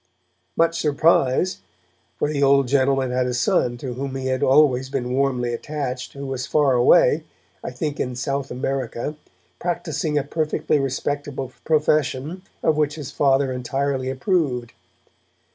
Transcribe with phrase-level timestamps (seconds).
[0.57, 1.59] Much surprise
[2.17, 6.13] for the old gentleman had a son to whom he had always been warmly attached,
[6.13, 7.23] who was far away,
[7.63, 9.15] I think in South America,
[9.59, 14.73] practising a perfectly respectable profession of which his father entirely approved.